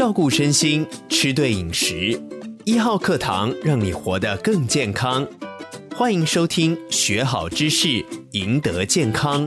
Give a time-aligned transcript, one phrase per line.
[0.00, 2.18] 照顾身心，吃对饮食，
[2.64, 5.28] 一号课堂让你活得更健康。
[5.94, 9.46] 欢迎收听，学好知识，赢得健康。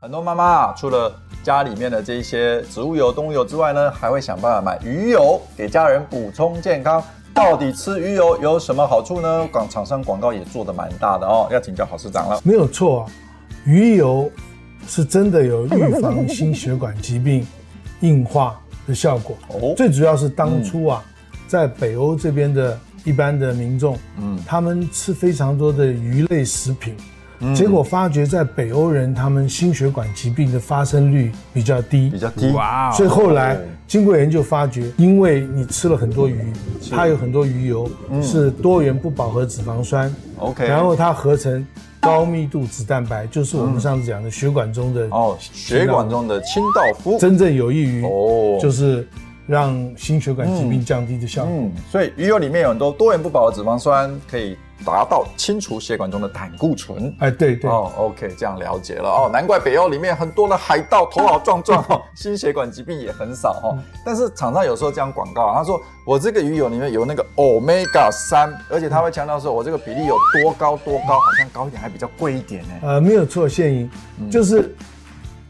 [0.00, 7.00] 很多妈妈除了家里面的这些植物油、动物油之外呢，还会想办法买鱼油给家人补充健康。
[7.34, 9.48] 到底吃鱼油有什么好处呢？
[9.50, 12.40] 广厂商广告也做得蛮大的哦，要请教郝市长了。
[12.44, 13.10] 没有错啊，
[13.64, 14.30] 鱼油
[14.86, 17.44] 是真的有预防心血管疾病
[18.02, 19.36] 硬化的效果。
[19.48, 26.94] 哦，最主要是当初啊，嗯、在北欧这边的一般的民众，嗯，他们吃非常多的鱼类食品。
[27.54, 32.50] 结果发觉，在北欧人他们心血管疾病的发生率比较低，比较低。
[32.52, 32.90] 哇！
[32.92, 36.52] 所以后来经过研究发觉，因为你吃了很多鱼，
[36.90, 37.90] 它有很多鱼油
[38.22, 41.66] 是多元不饱和脂肪酸，OK，然后它合成
[42.00, 49.06] 高密度脂蛋白，就是我们上次讲的血管中的哦，血管中的清道夫，真正有益于哦，就是
[49.46, 51.52] 让心血管疾病降低的效果。
[51.54, 54.56] 嗯，所以鱼油里面有很多多元不饱和脂肪酸，可以。
[54.84, 57.70] 达到清除血管中的胆固醇，哎，对对。
[57.70, 59.08] 哦，OK，这样了解了。
[59.08, 63.78] 哦，难怪北欧里面很多的海盗头好壮壮 哦，心血管疾病也很少哦。
[64.04, 72.74] 但是厂商有时候这样广告，他说我这个鱼油里面有那个 Omega 三，而且他会强调说我这个比例有多高多高，好像高一点还比较贵一点呢。
[72.82, 73.90] 呃，没有错，现赢
[74.30, 74.74] 就是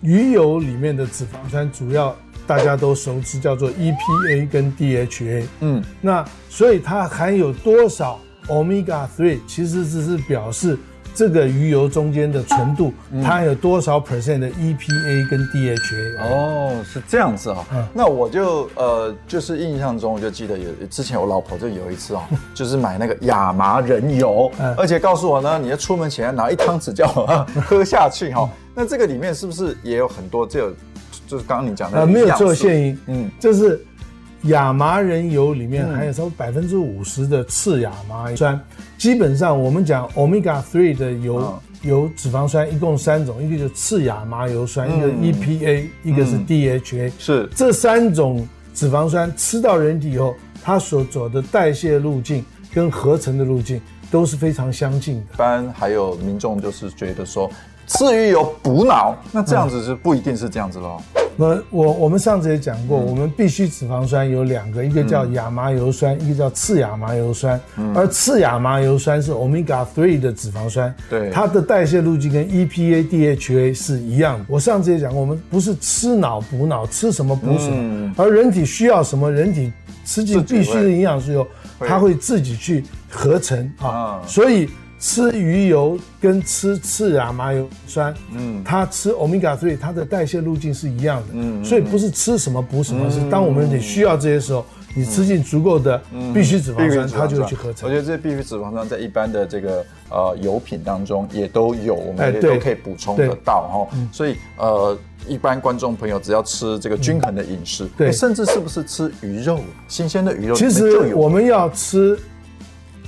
[0.00, 2.14] 鱼油里面的脂肪酸主要
[2.46, 10.78] 大家都熟知叫做 EPA 跟 DHA，嗯，那所以它含有多少？Omega three 其实只是表示
[11.14, 16.18] 这个鱼油中间的纯度，它有多少 percent 的 EPA 跟 DHA。
[16.20, 17.64] 哦，是这样子啊、哦。
[17.74, 22.22] 嗯、那我就呃，就是印象中我就记得有之前我老婆就有一次哦，
[22.52, 28.50] 就是买那个亚麻仁油，嗯、而且告诉我呢，你要出门前拿一汤匙叫我喝下去哈、哦。
[28.74, 30.74] 那这个里面是不是也有很多这个，
[31.28, 32.00] 就是刚刚你讲的？
[32.00, 33.84] 呃，没有做现役，嗯，就是。
[34.44, 38.60] 亚麻仁油里面含有超过百分之五十的次亚麻油酸。
[38.98, 47.12] 基本上我们讲 omega three 的油油脂肪酸一共三种，一个就是次亚麻油酸，一个 EPA，一个是 DHA。
[47.18, 53.80] 是这三种脂肪酸吃到人体以后，它所走的代谢路径跟合成的路径
[54.10, 55.22] 都是非常相近的。
[55.34, 57.50] 一般还有民众就是觉得说
[57.86, 61.00] 吃鱼油补脑，那这样子是不一定是这样子喽。
[61.36, 67.60] 我我我们上次也讲过，嗯、我们必须脂肪酸有两个，一个叫亚麻油酸，嗯、一个叫次亚麻油酸。
[67.76, 74.44] 嗯、而次亚麻油酸是 omega three 的脂肪酸，对，它的代谢路径跟 EPA、DHA 是一样的。
[74.48, 79.72] 我上次也讲过，我们不是吃脑补脑，吃什么补什么，嗯、而人体需要什么，人体
[80.04, 81.46] 吃进必须的营养素以后，
[81.80, 84.68] 它会自己去合成啊，嗯、所以。
[85.04, 94.64] 吃鱼油跟吃次亚麻油酸，嗯，它吃 omega three，它的代谢路径是一样的，嗯，所以不是吃什么补什么，是当我们得需要这些时候，
[94.96, 96.00] 你吃进足够的
[96.32, 97.86] 必需脂肪酸，它就会去合成。
[97.86, 103.98] 我觉得这些必需脂肪酸在一般的这个呃油品当中也都有，我们也都可以补充得到哈。
[104.10, 104.96] 所以呃，
[105.28, 112.18] 一般观众朋友只要吃这个均衡的饮食，对，甚至是不是吃鱼肉，新鲜的鱼肉，其实我们要吃。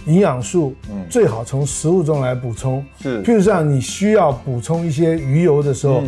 [0.07, 1.05] 营养素嗯。
[1.11, 6.03] 最好从食物中来补充，是，譬如像你需要补充一些鱼油的时候，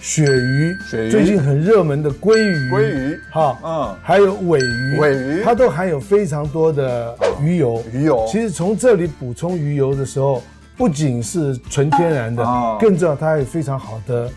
[0.00, 0.74] 鳕鱼，
[1.10, 8.26] 最近很热门的鲑鱼，鲑鱼，哈，嗯，还有尾鱼，尾鱼，它都含有非常多的鱼油，鱼油。
[8.26, 10.42] 其实从这里补充鱼油的时候，
[10.76, 12.42] 不仅是纯天然的，
[12.80, 14.30] 更重要它还有非常好的。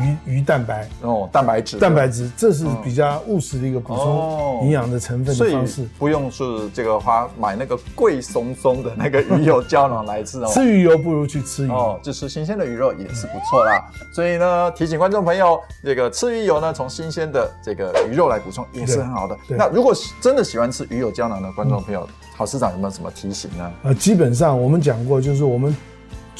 [0.00, 10.48] 鱼鱼蛋白哦，蛋白质，蛋白质，这是比较务实的一个补充营养的成分的方式，不用是这个花买那个贵松松的那个鱼油胶囊来吃哦。
[10.52, 13.82] 吃鱼油不如去吃鱼哦，就吃新鲜的鱼肉也是不错啦。
[14.14, 19.36] 所以呢，提醒观众朋友，这个吃鱼油呢，从新鲜的这个鱼肉来补充也是很好的。
[19.48, 23.72] 那如果真的喜欢吃鱼油胶囊的观众朋友，郝市长有没有什么提醒呢？
[23.82, 25.76] 呃，基本上我们讲过，就是我们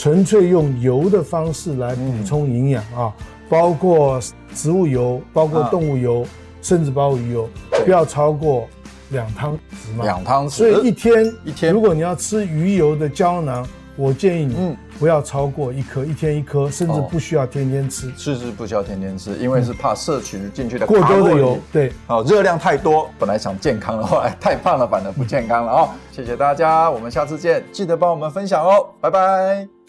[0.01, 3.13] 纯粹用油的方式来补充营养啊。
[3.51, 4.19] 包括
[4.55, 6.29] 植物油，包括动物油，啊、
[6.63, 7.51] 甚至包括鱼油，
[7.85, 8.67] 不要超过
[9.11, 13.67] 两汤匙嘛，两汤匙，所以一天一天，如果你要吃鱼油的胶囊，
[13.97, 18.11] 我建议你不要超过一颗，一天一颗，甚至不需要天天吃。
[18.17, 25.89] 是是不需要天天吃，因为是怕摄取进去的过多的油，对，好，热量太多，本来想健康的话， 太胖了反而不健康了哦。
[26.13, 29.80] 谢谢大家，我们下次见，记得帮我们分享哦，拜拜。